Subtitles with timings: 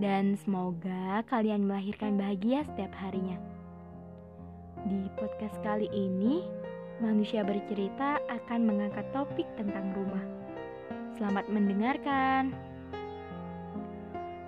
[0.00, 3.36] Dan semoga kalian melahirkan bahagia setiap harinya.
[4.88, 6.46] Di podcast kali ini,
[7.02, 10.24] manusia bercerita akan mengangkat topik tentang rumah.
[11.20, 12.56] Selamat mendengarkan.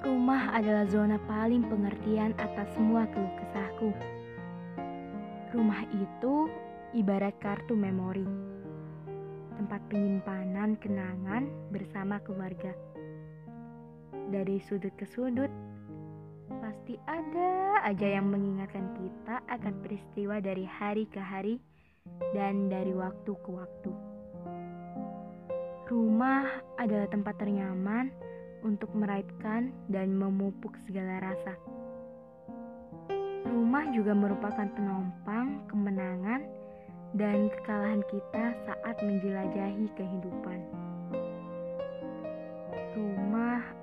[0.05, 3.91] Rumah adalah zona paling pengertian atas semua keluh kesahku.
[5.53, 6.49] Rumah itu
[6.97, 8.27] ibarat kartu memori
[9.55, 12.75] tempat penyimpanan kenangan bersama keluarga.
[14.33, 15.53] Dari sudut ke sudut,
[16.63, 21.61] pasti ada aja yang mengingatkan kita akan peristiwa dari hari ke hari
[22.33, 23.93] dan dari waktu ke waktu.
[25.85, 26.45] Rumah
[26.81, 28.09] adalah tempat ternyaman
[28.65, 31.55] untuk meraipkan dan memupuk segala rasa.
[33.45, 36.43] Rumah juga merupakan penompang kemenangan
[37.15, 40.61] dan kekalahan kita saat menjelajahi kehidupan.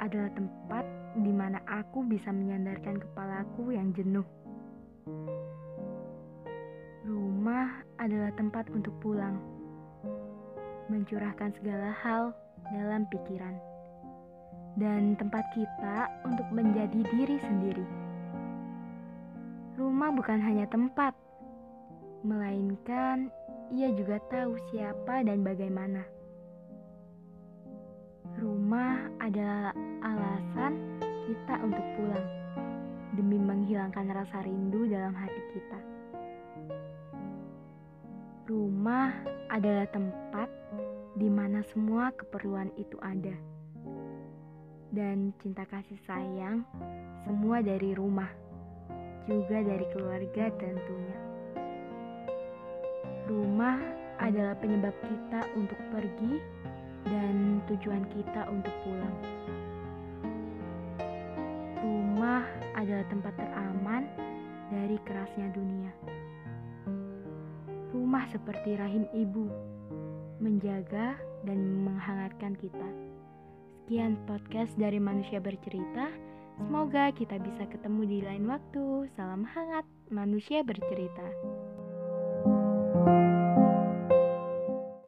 [0.02, 0.86] Adalah tempat
[1.22, 4.26] di mana aku bisa menyandarkan kepalaku yang jenuh.
[7.06, 9.38] Rumah adalah tempat untuk pulang,
[10.90, 12.34] mencurahkan segala hal
[12.74, 13.54] dalam pikiran,
[14.82, 17.86] dan tempat kita untuk menjadi diri sendiri.
[19.78, 21.14] Rumah bukan hanya tempat
[22.22, 23.34] melainkan
[23.72, 26.04] ia juga tahu siapa dan bagaimana.
[29.22, 29.70] Adalah
[30.02, 30.98] alasan
[31.30, 32.28] kita untuk pulang
[33.14, 35.80] demi menghilangkan rasa rindu dalam hati kita.
[38.50, 39.10] Rumah
[39.54, 40.50] adalah tempat
[41.14, 43.38] di mana semua keperluan itu ada.
[44.92, 46.66] Dan cinta kasih sayang
[47.24, 48.28] semua dari rumah,
[49.30, 51.20] juga dari keluarga tentunya.
[53.30, 53.78] Rumah
[54.20, 56.34] adalah penyebab kita untuk pergi
[57.08, 59.18] dan tujuan kita untuk pulang.
[61.82, 62.44] Rumah
[62.78, 64.06] adalah tempat teraman
[64.70, 65.92] dari kerasnya dunia.
[67.92, 69.50] Rumah seperti rahim ibu,
[70.40, 72.90] menjaga dan menghangatkan kita.
[73.82, 76.08] Sekian podcast dari manusia bercerita.
[76.62, 79.10] Semoga kita bisa ketemu di lain waktu.
[79.18, 81.28] Salam hangat, manusia bercerita.